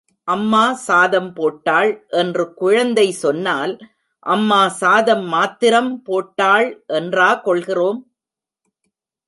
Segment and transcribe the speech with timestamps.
[0.27, 1.91] அம்மா சாதம் போட்டாள்
[2.09, 3.73] என்று குழந்தை சொன்னால்,
[4.25, 8.01] அம்மா சாதம் மாத்திரம் போட்டாள் என்றா கொள்கிறோம்?